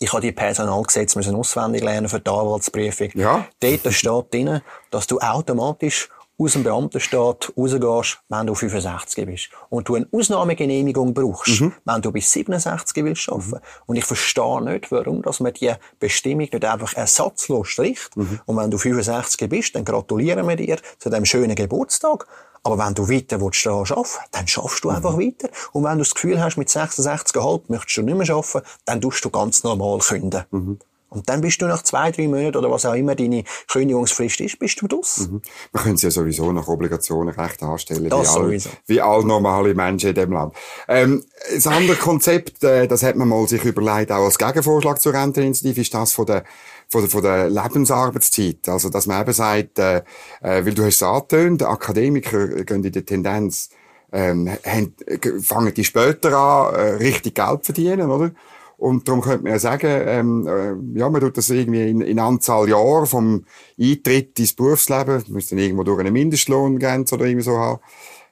[0.00, 3.10] Ich habe die Personalgesetze müssen auswendig lernen für die Anwaltsprüfung.
[3.14, 3.46] Ja.
[3.60, 6.08] Dort steht drin, dass du automatisch
[6.40, 9.50] aus dem Beamtenstaat rausgehst, wenn du 65 bist.
[9.70, 11.72] Und du eine Ausnahmegenehmigung brauchst, mhm.
[11.84, 13.50] wenn du bis 67 willst arbeiten.
[13.50, 13.82] Mhm.
[13.86, 18.16] Und ich verstehe nicht, warum dass man die Bestimmung nicht einfach ersatzlos stricht.
[18.16, 18.40] Mhm.
[18.46, 22.26] Und wenn du 65 bist, dann gratulieren wir dir zu dem schönen Geburtstag.
[22.62, 25.20] Aber wenn du weiter willst, arbeiten dann schaffst du einfach mhm.
[25.20, 25.48] weiter.
[25.72, 29.24] Und wenn du das Gefühl hast, mit 66,5 möchtest du nicht mehr arbeiten, dann tust
[29.24, 30.44] du ganz normal künden.
[30.50, 30.78] Mhm.
[31.10, 34.58] Und dann bist du nach zwei, drei Monaten oder was auch immer deine Kündigungsfrist ist,
[34.58, 35.28] bist du draus.
[35.30, 35.42] Mhm.
[35.72, 38.08] Man könnte ja sowieso nach Obligationenrecht anstellen.
[38.08, 38.68] Das wie sowieso.
[38.70, 40.54] All, wie all normale Menschen in dem Land.
[40.86, 45.14] Ähm, das andere Konzept, äh, das hat man mal sich überlegt, auch als Gegenvorschlag zur
[45.14, 46.44] Renteninitiative, ist das von der
[46.90, 48.68] von der, von der Lebensarbeitszeit.
[48.68, 49.98] Also, dass man eben sagt, äh,
[50.40, 53.70] äh, weil du hast es angetönt, Akademiker gehen in der Tendenz,
[54.10, 54.94] ähm, haben,
[55.42, 58.30] fangen die später an, äh, richtig Geld verdienen, oder?
[58.78, 62.20] Und darum könnte man ja sagen, ähm, äh, ja, man tut das irgendwie in, in
[62.20, 63.44] Anzahl Jahre vom
[63.78, 67.80] Eintritt ins Berufsleben, müsste dann irgendwo durch eine Mindestlohngrenze oder irgendwie so haben,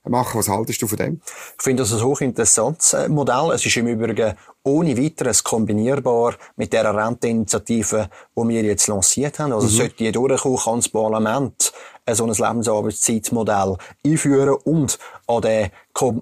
[0.08, 0.38] machen.
[0.38, 1.20] Was haltest du von dem?
[1.56, 3.50] Ich finde das ein hochinteressantes äh, Modell.
[3.54, 9.52] Es ist im Übrigen ohne weiteres kombinierbar mit der Renteinitiative, die wir jetzt lanciert haben.
[9.52, 9.72] Also mhm.
[9.72, 11.72] sollte die durchkommen, kann das Parlament
[12.14, 15.70] so ein Lebensarbeitszeitmodell einführen und an den,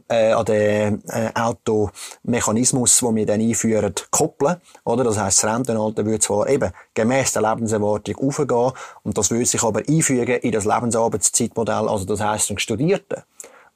[0.09, 4.57] äh, an den äh, Automechanismus, den wir dann einführen, koppeln.
[4.85, 5.05] Oder?
[5.05, 9.62] Das heisst, das Rentenalter würde zwar eben gemäss der Lebenserwartung aufgehen und das würde sich
[9.62, 11.88] aber einfügen in das Lebensarbeitszeitmodell.
[11.88, 13.25] Also das heisst, ein Studierter,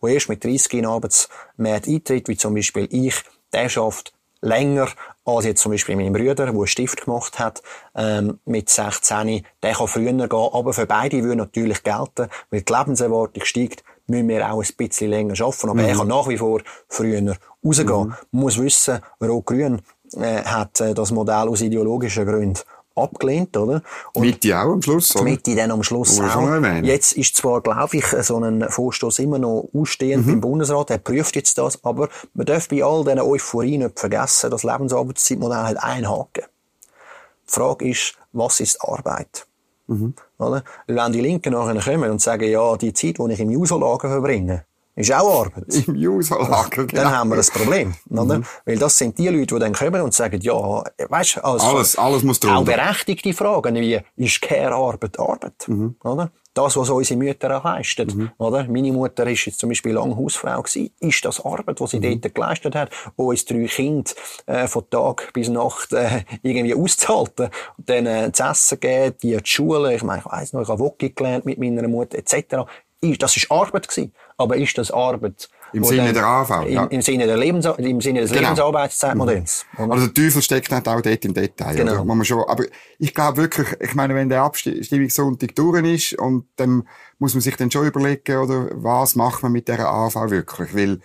[0.03, 3.15] der erst mit 30 in den Arbeitsmarkt eintritt, wie zum Beispiel ich,
[3.53, 4.89] der schafft länger
[5.25, 7.63] als jetzt zum Beispiel mein Bruder, der einen Stift gemacht hat,
[7.95, 12.73] ähm, mit 16, der kann früher gehen, aber für beide würde natürlich gelten, weil die
[12.73, 15.89] Lebenserwartung steigt, müssen wir auch ein bisschen länger arbeiten, aber mhm.
[15.89, 18.05] er kann nach wie vor früher rausgehen.
[18.05, 18.15] Mhm.
[18.31, 19.83] Man muss wissen, Rot-Grün
[20.15, 22.61] äh, hat äh, das Modell aus ideologischen Gründen
[22.99, 23.83] abgelehnt, oder?
[24.13, 25.25] Und Mitte auch am Schluss, oder?
[25.25, 26.63] Mitte dann am Schluss auch.
[26.83, 30.35] Jetzt ist zwar, glaube ich, so ein Vorstoß immer noch ausstehend mhm.
[30.35, 34.51] im Bundesrat, der prüft jetzt das, aber man darf bei all diesen Euphorie nicht vergessen,
[34.51, 36.45] das Lebensarbeitszeitmodell hat einen Haken.
[37.49, 39.47] Die Frage ist, was ist Arbeit?
[39.87, 40.15] Mhm.
[40.39, 40.63] Oder?
[40.87, 44.65] Wenn die Linken nachher kommen und sagen, ja, die Zeit, die ich im Userlager verbringe,
[44.99, 45.75] ist auch Arbeit.
[45.87, 47.03] Im Userlager, genau.
[47.03, 48.39] Dann haben wir ein Problem, oder?
[48.39, 48.45] Mhm.
[48.65, 52.23] Weil das sind die Leute, die dann kommen und sagen, ja, weißt also, alles, alles
[52.25, 52.59] muss drunter.
[52.59, 55.97] Auch berechtigte Fragen, wie, ist Care-Arbeit Arbeit, mhm.
[56.03, 56.31] oder?
[56.55, 58.31] Das, was unsere Mütter auch leisten, mhm.
[58.39, 58.65] oder?
[58.65, 60.91] Meine Mutter ist jetzt zum Beispiel lange Hausfrau gewesen.
[60.99, 62.21] Ist das Arbeit, was sie mhm.
[62.21, 64.11] dort geleistet hat, uns drei Kinder,
[64.47, 67.51] äh, von Tag bis Nacht, äh, irgendwie auszuhalten?
[67.77, 70.69] Und dann, äh, zu essen geben, die die Schule, ich meine, ich weiss noch, ich
[70.69, 72.67] habe Wocki gelernt mit meiner Mutter, etc
[73.01, 74.13] das ist Arbeit gewesen.
[74.38, 75.48] Aber ist das Arbeit?
[75.72, 76.85] Im Sinne der AV, ja.
[76.85, 78.42] Im, Sinne, der Lebens, im Sinne des genau.
[78.42, 79.66] Lebensarbeitszeitmodells.
[79.77, 79.90] Mhm.
[79.90, 81.74] Also der Teufel steckt nicht auch dort im Detail.
[81.74, 81.92] Genau.
[81.92, 82.05] Oder?
[82.05, 82.64] Man schon, aber
[82.98, 87.57] ich glaube wirklich, ich meine, wenn der Abstimmungssonntag durch ist, und dann muss man sich
[87.57, 90.74] dann schon überlegen, oder, was macht man mit der AV wirklich?
[90.74, 91.01] Weil,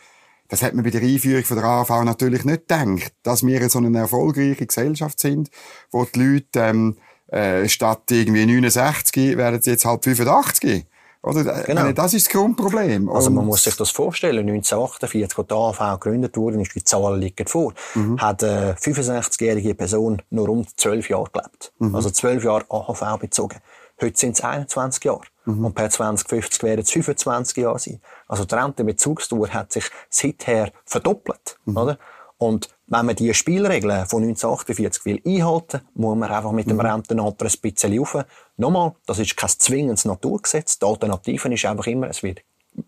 [0.47, 3.79] das hat man bei der Einführung von der AV natürlich nicht gedacht, dass wir so
[3.79, 5.49] eine erfolgreiche Gesellschaft sind,
[5.91, 10.85] wo die Leute, ähm, äh, statt irgendwie 69 werden sie jetzt halt 85.
[11.23, 11.63] Oder?
[11.63, 11.91] Genau.
[11.93, 13.09] das ist das Grundproblem.
[13.09, 14.39] Also man muss sich das vorstellen.
[14.39, 18.19] 1948, als die AV gegründet wurde, ist die Zahl liegt vor, mhm.
[18.19, 21.71] hat eine 65-jährige Person nur rund 12 Jahre gelebt.
[21.79, 21.95] Mhm.
[21.95, 23.59] Also 12 Jahre AHV bezogen.
[24.01, 25.21] Heute sind es 21 Jahre.
[25.45, 25.65] Mhm.
[25.65, 28.01] Und per 2050 werden es 25 Jahre sein.
[28.27, 31.57] Also die Rentenbezugsdauer hat sich seither verdoppelt.
[31.63, 31.77] Mhm.
[31.77, 31.97] Oder?
[32.37, 36.81] Und wenn man die Spielregeln von 1948 will einhalten muss man einfach mit dem mhm.
[36.81, 38.25] Rentenalter ein bisschen rauf.
[38.57, 40.79] Nochmal, das ist kein zwingendes Naturgesetz.
[40.79, 42.41] Die Alternative ist einfach immer, es wird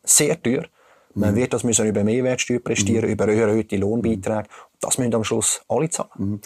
[0.04, 0.66] sehr teuer.
[1.16, 1.38] Man mhm.
[1.38, 3.12] wird das müssen über Mehrwertsteuer prestieren, mhm.
[3.12, 4.48] über erhöhte Lohnbeiträge.
[4.80, 6.10] Das müssen am Schluss alle zahlen.
[6.18, 6.42] Mhm.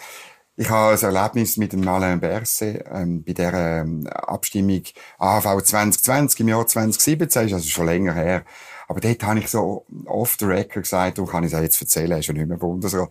[0.56, 4.82] Ich habe ein Erlebnis mit dem Alain Berset ähm, bei der ähm, Abstimmung
[5.18, 8.44] AHV 2020 im Jahr 2017, ist also schon länger her.
[8.90, 12.12] Aber dort habe ich so off the record gesagt, du kann ich es jetzt erzählen,
[12.12, 13.10] er ist schon nicht mehr Bundesrat.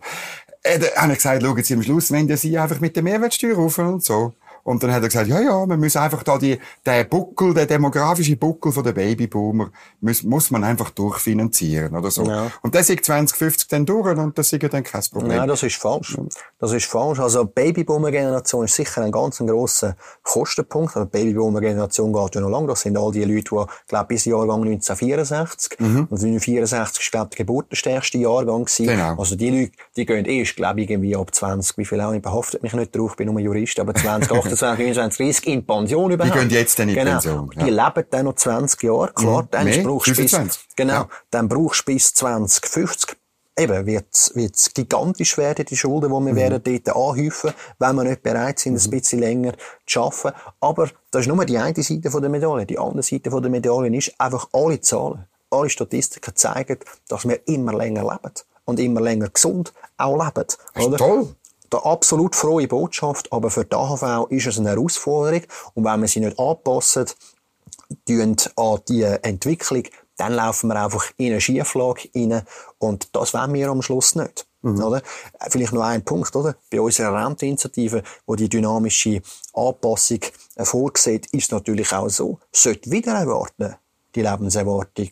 [0.61, 3.55] Äh, da habe ich gesagt, schauen Sie am Schluss, wenn Sie einfach mit der Mehrwertsteuer
[3.55, 4.33] rauf und so.
[4.63, 7.65] Und dann hat er gesagt, ja, ja, man muss einfach da die, der Buckel, der
[7.65, 12.23] demografische Buckel von der Babyboomer, muss, muss man einfach durchfinanzieren oder so.
[12.25, 12.51] Ja.
[12.61, 15.37] Und das ist 2050 dann durch und das ist dann kein Problem.
[15.37, 16.17] Nein, das ist falsch.
[16.59, 17.19] Das ist falsch.
[17.19, 20.95] Also, Babyboomer-Generation ist sicher ein ganz grosser Kostenpunkt.
[20.95, 22.67] Aber die Babyboomer-Generation geht ja noch lang.
[22.67, 25.79] Das sind all die Leute, die, glaube bis Jahrgang 1964.
[25.79, 25.85] Mhm.
[26.09, 28.87] Und 1964 ist, glaube der geburtenstärkste Jahrgang gewesen.
[28.87, 29.15] Genau.
[29.17, 32.21] Also, die Leute, die gehen erst, glaube ich, irgendwie ab 20, wie viel auch, ich
[32.21, 34.31] behaftet mich nicht drauf, ich bin nur Jurist, aber 20,
[34.63, 36.35] 28, 29, 30 in Pension überhaupt.
[36.35, 37.11] Die gehen jetzt dann in genau.
[37.11, 37.51] Pension.
[37.55, 37.63] Ja.
[37.63, 39.11] Die leben dann noch 20 Jahre.
[39.13, 39.83] Klar, dann Mehr?
[39.83, 40.37] brauchst du bis,
[40.75, 41.09] genau, ja.
[41.31, 43.15] dann brauchst du bis 2050
[43.59, 46.35] eben wird es gigantisch werden, die Schulden, die wir mhm.
[46.35, 48.79] werden dort anhäufen, wenn wir nicht bereit sind, mhm.
[48.79, 49.53] ein bisschen länger
[49.85, 50.37] zu arbeiten.
[50.59, 52.65] Aber das ist nur die eine Seite der Medaille.
[52.65, 57.73] Die andere Seite der Medaille ist einfach alle Zahlen, alle Statistiken zeigen, dass wir immer
[57.73, 58.33] länger leben
[58.65, 60.47] und immer länger gesund auch leben.
[60.73, 61.35] Das ist toll
[61.71, 65.43] eine absolut frohe Botschaft, aber für die AHV ist es eine Herausforderung.
[65.73, 67.05] Und wenn wir sie nicht anpassen,
[68.07, 69.83] an die Entwicklung,
[70.17, 72.41] dann laufen wir einfach in eine Schieflage rein.
[72.77, 74.45] Und das wollen wir am Schluss nicht.
[74.61, 74.83] Mhm.
[74.83, 75.01] Oder?
[75.49, 76.55] Vielleicht noch ein Punkt, oder?
[76.69, 79.21] Bei unserer Renteinitiative, wo die dynamische
[79.53, 80.19] Anpassung
[80.57, 83.75] vorsieht, ist natürlich auch so, sollte wieder erwarten,
[84.13, 85.09] die Lebenserwartung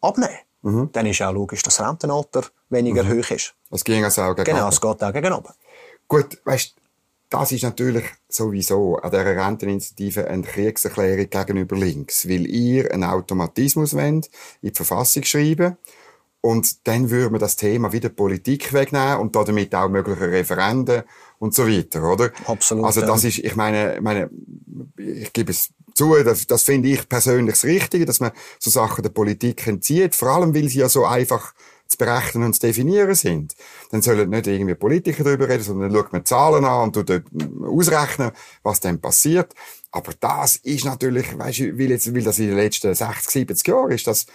[0.00, 0.38] abnehmen.
[0.62, 0.90] Mhm.
[0.92, 3.20] Dann ist auch logisch, dass das Rentenalter weniger mhm.
[3.20, 3.54] hoch ist.
[3.70, 5.52] Es ging also auch gegen Genau, es geht auch gegen oben.
[6.08, 6.74] Gut, weißt,
[7.30, 13.94] das ist natürlich sowieso an dieser Renteninitiative eine Kriegserklärung gegenüber links, weil ihr einen Automatismus
[13.94, 14.30] wollt,
[14.62, 15.76] in die Verfassung schreiben
[16.40, 21.02] und dann würde man das Thema wieder Politik wegnehmen und damit auch mögliche Referenden
[21.38, 22.30] und so weiter, oder?
[22.46, 22.84] Absolut.
[22.84, 24.30] Also das ist, ich meine, meine,
[24.96, 29.02] ich gebe es zu, das, das finde ich persönlich das Richtige, dass man so Sachen
[29.02, 31.52] der Politik entzieht, vor allem, weil sie ja so einfach
[31.88, 33.56] zu berechnen und zu definieren sind.
[33.90, 37.22] Dann sollen nicht irgendwie Politiker darüber reden, sondern dann schaut man Zahlen an und tut
[37.64, 38.30] ausrechnen,
[38.62, 39.54] was dann passiert.
[39.90, 43.66] Aber das ist natürlich, weißt du, weil, jetzt, weil das in den letzten 60, 70
[43.66, 44.26] Jahren ist, das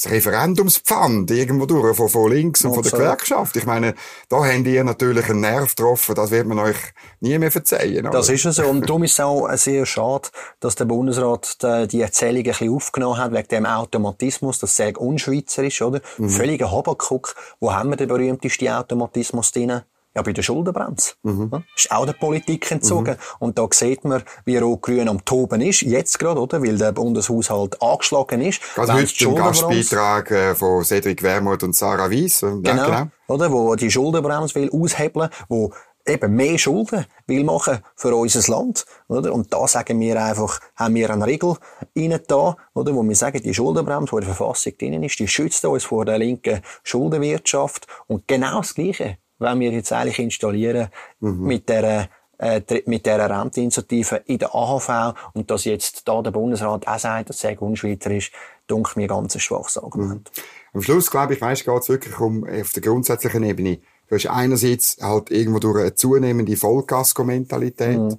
[0.00, 3.56] das Referendumspfand irgendwo durch, von, von links und von der Gewerkschaft.
[3.56, 3.94] Ich meine,
[4.28, 6.76] da habt ihr natürlich einen Nerv getroffen, das wird man euch
[7.18, 8.06] nie mehr verzeihen.
[8.06, 8.10] Oder?
[8.10, 8.60] Das ist es.
[8.60, 10.28] Und darum ist es auch sehr schade,
[10.60, 11.58] dass der Bundesrat
[11.90, 16.00] die Erzählung ein bisschen aufgenommen hat, wegen dem Automatismus, das sehr unschweizerisch, oder?
[16.18, 16.28] Mhm.
[16.28, 17.34] Völliger Habakuk.
[17.58, 19.82] Wo haben wir den berühmtesten Automatismus drin?
[20.18, 21.12] Ja, bei der Schuldenbremse.
[21.22, 21.62] Mhm.
[21.76, 23.14] Ist auch der Politik entzogen.
[23.14, 23.36] Mhm.
[23.38, 26.60] Und da sieht man, wie Rot-Grün am Toben ist, jetzt gerade, oder?
[26.60, 28.60] Weil der Bundeshaushalt angeschlagen ist.
[28.76, 32.40] Also heute den Gastbeitrag äh, von Cedric Wermuth und Sarah Weiss.
[32.40, 33.06] Genau, ja, genau.
[33.28, 33.52] Oder?
[33.52, 35.72] Wo die Schuldenbremse will aushebeln, wo
[36.04, 39.32] eben mehr Schulden will machen für unser Land, oder?
[39.32, 41.54] Und da sagen wir einfach, haben wir eine Regel
[41.96, 42.92] rein da, oder?
[42.92, 46.04] Wo wir sagen, die Schuldenbremse, die in der Verfassung drin ist, die schützt uns vor
[46.04, 47.86] der linken Schuldenwirtschaft.
[48.08, 50.88] Und genau das Gleiche wenn wir jetzt eigentlich installieren
[51.20, 51.46] mhm.
[51.46, 56.86] mit der äh, mit dieser Renteinitiative in der AHV und dass jetzt da der Bundesrat
[56.86, 58.32] auch sagt, dass es ist,
[58.68, 60.30] dunkelt mir ganz ein schwaches Argument.
[60.36, 60.42] Mhm.
[60.74, 63.80] Am Schluss, glaube ich, weißt, geht es wirklich um, auf der grundsätzlichen Ebene.
[64.08, 68.18] Du hast einerseits halt irgendwo durch eine zunehmende Vollgasko-Mentalität, mhm.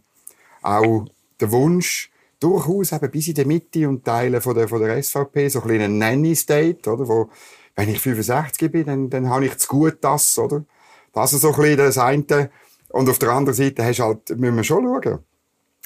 [0.61, 1.05] auch
[1.39, 5.49] der Wunsch, durchaus eben bis in die Mitte und Teile von der, von der SVP,
[5.49, 7.29] so ein kleiner Nanny-State, oder, wo,
[7.75, 10.65] wenn ich 65 bin, dann, dann habe ich zu gut das, oder?
[11.13, 12.49] Das ist so ein bisschen das eine.
[12.89, 15.19] Und auf der anderen Seite hast halt, müssen wir schon schauen.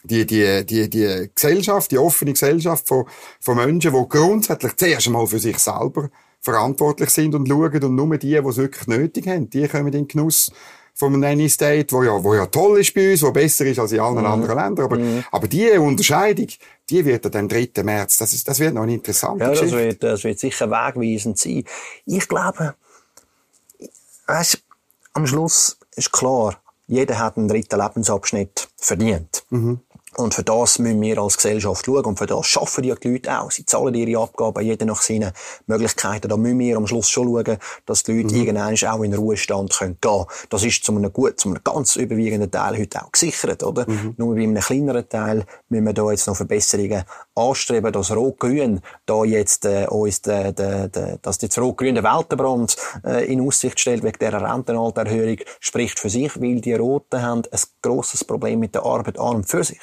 [0.05, 3.05] Die, die, die, die Gesellschaft, die offene Gesellschaft von,
[3.39, 6.09] von Menschen, die grundsätzlich zuerst einmal für sich selber
[6.41, 9.93] verantwortlich sind und schauen und nur die, die es wirklich nötig haben, die kommen in
[9.93, 10.51] den Genuss
[10.93, 13.93] vom Nanny State, wo ja, wo ja toll ist bei uns, wo besser ist als
[13.93, 14.25] in allen mhm.
[14.25, 14.85] anderen Ländern.
[14.85, 15.23] Aber, mhm.
[15.31, 16.47] aber die Unterscheidung,
[16.89, 17.69] die wird am 3.
[17.83, 19.71] März, das, ist, das wird noch eine interessante ja, Geschichte.
[19.71, 21.63] Das wird, das wird sicher wegweisend sein.
[22.05, 22.75] Ich glaube,
[24.27, 24.61] weißt,
[25.13, 29.43] am Schluss ist klar, jeder hat einen dritten Lebensabschnitt verdient.
[29.49, 29.79] Mhm.
[30.17, 32.05] Und für das müssen wir als Gesellschaft schauen.
[32.05, 33.51] Und für das schaffen die, Leute auch.
[33.51, 35.31] Sie zahlen ihre Abgaben, jeder nach seinen
[35.67, 36.27] Möglichkeiten.
[36.27, 38.41] Da müssen wir am Schluss schon schauen, dass die Leute mhm.
[38.41, 41.95] irgendwann auch in den Ruhestand können gehen Das ist zu einem gut, zu einem ganz
[41.95, 43.89] überwiegenden Teil heute auch gesichert, oder?
[43.89, 44.15] Mhm.
[44.17, 47.03] Nur bei einem kleineren Teil müssen wir da jetzt noch Verbesserungen
[47.35, 52.75] anstreben, dass Rot-Grün da jetzt, äh, uns, de, de, de, dass jetzt Rot-Grün den Weltenbrand,
[53.05, 57.59] äh, in Aussicht stellt wegen dieser Rentenalterhöhung, spricht für sich, weil die Roten haben ein
[57.81, 59.79] grosses Problem mit der Arbeit an und für sich.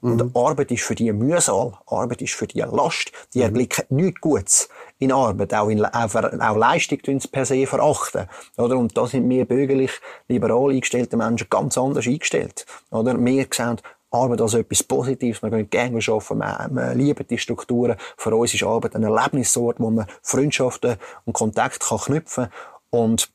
[0.00, 0.20] Mhm.
[0.20, 3.12] Und Arbeit ist für die Mühsal, Arbeit ist für die Last.
[3.34, 3.44] Die mhm.
[3.44, 8.26] erblicken nichts Gutes in Arbeit, auch, in, auch, auch Leistung tun sie per se verachten.
[8.56, 8.76] Oder?
[8.76, 9.92] Und da sind wir bürgerlich,
[10.28, 12.66] liberal eingestellte Menschen ganz anders eingestellt.
[12.90, 13.16] Oder?
[13.16, 13.80] Wir sehen
[14.10, 15.42] Arbeit als etwas Positives.
[15.42, 17.96] Wir können gerne arbeiten, wir, wir lieben die Strukturen.
[18.16, 22.52] Für uns ist Arbeit ein Erlebnisort, wo man Freundschaften und Kontakt kann knüpfen kann.
[22.90, 23.30] Und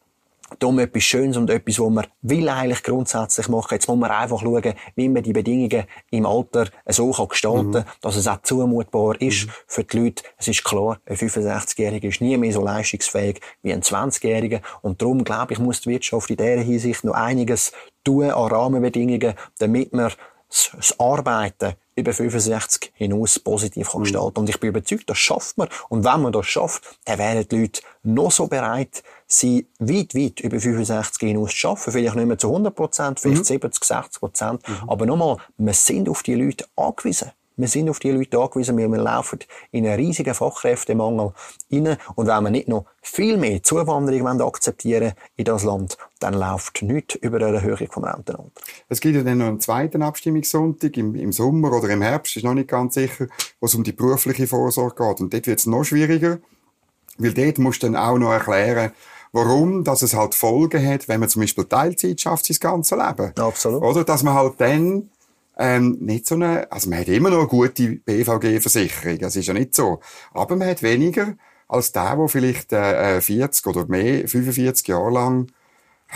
[0.60, 3.74] darum etwas Schönes und etwas, was man will eigentlich grundsätzlich machen.
[3.74, 7.82] Jetzt muss man einfach schauen, wie man die Bedingungen im Alter so kann gestalten kann,
[7.82, 8.02] mhm.
[8.02, 9.52] dass es auch zumutbar ist mhm.
[9.68, 10.24] für die Leute.
[10.38, 14.62] Es ist klar, ein 65-Jähriger ist nie mehr so leistungsfähig wie ein 20-Jähriger.
[14.82, 17.72] Und darum, glaube ich, muss die Wirtschaft in dieser Hinsicht noch einiges
[18.04, 20.12] tun an Rahmenbedingungen, damit man
[20.50, 24.04] das Arbeiten über 65 hinaus positiv kann mhm.
[24.04, 24.40] gestalten.
[24.40, 25.70] Und ich bin überzeugt, das schafft man.
[25.90, 29.04] Und wenn man das schafft, dann wären die Leute noch so bereit,
[29.40, 31.92] sie weit, weit über 65 hinaus zu arbeiten.
[31.92, 33.46] Vielleicht nicht mehr zu 100 Prozent, vielleicht mhm.
[33.46, 34.68] 70, 60 Prozent.
[34.68, 34.90] Mhm.
[34.90, 37.32] Aber nochmal, wir sind auf die Leute angewiesen.
[37.56, 39.40] Wir sind auf die Leute angewiesen, weil wir laufen
[39.72, 41.34] in einen riesigen Fachkräftemangel
[41.72, 41.98] rein.
[42.16, 47.16] Und wenn wir nicht noch viel mehr Zuwanderung akzeptieren in das Land, dann läuft nichts
[47.16, 48.50] über eine Erhöhung vom Rentenalter.
[48.90, 52.44] Es gibt ja dann noch einen zweiten Abstimmungssonntag im, im Sommer oder im Herbst, ist
[52.44, 53.28] noch nicht ganz sicher,
[53.60, 55.22] wo es um die berufliche Vorsorge geht.
[55.22, 56.40] Und dort wird es noch schwieriger,
[57.20, 58.94] weil dort musst du dann auch noch erklären,
[59.34, 63.34] warum, dass es halt Folgen hat, wenn man zum Beispiel Teilzeit schafft, sein ganzes Leben.
[63.36, 63.84] Absolut.
[63.84, 65.10] Oder, dass man halt dann
[65.58, 69.54] ähm, nicht so eine, also man hat immer noch eine gute BVG-Versicherung, das ist ja
[69.54, 70.00] nicht so.
[70.34, 71.36] Aber man hat weniger
[71.68, 75.48] als der, der vielleicht äh, 40 oder mehr, 45 Jahre lang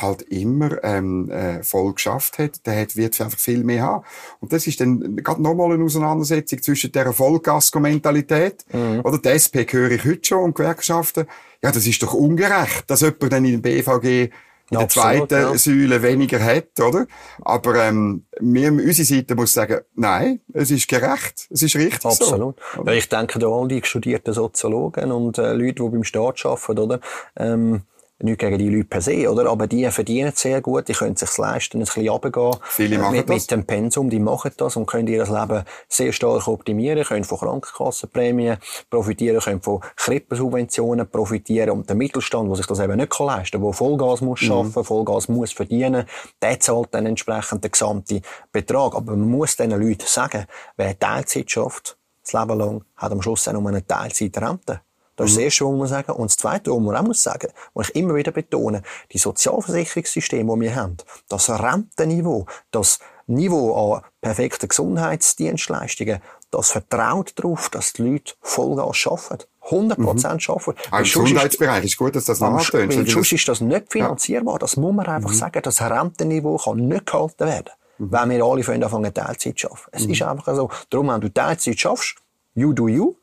[0.01, 4.05] halt immer ähm, äh, voll geschafft hat, der hat, wird einfach viel mehr haben.
[4.39, 9.01] Und das ist dann gerade nochmal eine Auseinandersetzung zwischen der Vollgasko-Mentalität, mhm.
[9.03, 11.25] oder die SP höre ich heute schon, und Gewerkschaften,
[11.63, 14.29] ja, das ist doch ungerecht, dass jemand dann in den BVG
[14.69, 15.57] in der zweiten ja.
[15.57, 17.07] Säule weniger hat, oder?
[17.41, 22.59] Aber ähm, wir, unsere Seite muss sagen, nein, es ist gerecht, es ist richtig Absolut.
[22.75, 22.83] so.
[22.83, 26.79] Ja, ich denke da all die studierten Soziologen und äh, Leute, die beim Staat arbeiten,
[26.79, 26.99] oder?
[27.37, 27.83] Ähm,
[28.19, 29.49] nicht gegen die Leute per se, oder?
[29.49, 32.55] Aber die verdienen sehr gut, die können es sich leisten, ein bisschen runtergehen.
[32.63, 33.35] Viele machen mit, das.
[33.35, 37.37] mit dem Pensum, die machen das und können ihr Leben sehr stark optimieren, können von
[37.37, 38.57] Krankenkassenprämien
[38.89, 43.57] profitieren, können von Krippensubventionen profitieren und der Mittelstand, der sich das eben nicht kann leisten
[43.59, 44.45] kann, der Vollgas muss Mhm.
[44.45, 46.05] schaffen, Vollgas muss verdienen,
[46.41, 48.95] der zahlt dann entsprechend den gesamten Betrag.
[48.95, 53.47] Aber man muss diesen Leuten sagen, wer Teilzeit schafft, das Leben lang, hat am Schluss
[53.47, 54.81] auch nur eine Teilzeitrente.
[55.17, 57.47] Das ist das Erste, was man sagen Und das Zweite, was man auch muss sagen,
[57.73, 62.99] was ich immer wieder betone, die Sozialversicherungssysteme, die wir haben, das Rentenniveau, das
[63.29, 66.19] Niveau an perfekten Gesundheitsdienstleistungen,
[66.51, 69.43] das vertraut darauf, dass die Leute Vollgas arbeiten.
[69.69, 70.79] 100 Prozent arbeiten.
[70.91, 74.59] Auch im Gesundheitsbereich ist gut, dass das weil weil sonst das- ist das nicht finanzierbar.
[74.59, 75.61] Das muss man einfach sagen.
[75.61, 77.69] Das Rentenniveau kann nicht gehalten werden.
[77.97, 79.89] Wenn wir alle von anfangen, Teilzeit zu arbeiten.
[79.91, 80.69] Es ist einfach so.
[80.89, 82.15] Darum, wenn du Teilzeit schaffst,
[82.53, 83.15] you do you,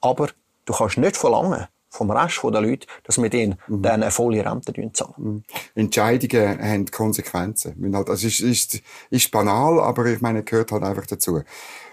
[0.00, 0.28] aber
[0.70, 4.72] du kannst nicht verlangen vom Rest der Leute, dass wir denen dann eine volle Rente
[4.92, 5.44] zahlen.
[5.74, 7.74] Entscheidungen haben Konsequenzen.
[7.78, 8.80] Müssen Halt, also ist, ist,
[9.10, 11.42] ist banal, aber ich meine, gehört halt einfach dazu.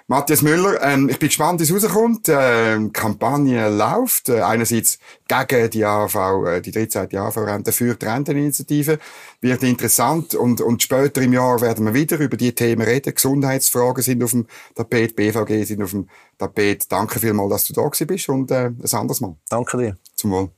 [0.09, 2.29] Matthias Müller, ähm, ich bin gespannt, wie es rauskommt.
[2.29, 4.29] Ähm, Kampagne läuft.
[4.29, 7.13] Äh, einerseits gegen die AV, äh, die 13.
[7.13, 8.99] AV-Rente für die Renteninitiative.
[9.41, 10.33] Wird interessant.
[10.33, 13.13] Und, und später im Jahr werden wir wieder über die Themen reden.
[13.13, 16.89] Gesundheitsfragen sind auf dem Tapet, BVG sind auf dem Tapet.
[16.89, 19.35] Danke vielmals, dass du da bist und äh, ein anderes Mal.
[19.49, 19.97] Danke dir.
[20.15, 20.49] Zum Wohl.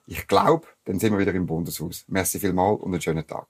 [0.07, 2.05] Ich glaube, dann sind wir wieder im Bundeshaus.
[2.09, 3.47] Merci vielmals und einen schönen Tag.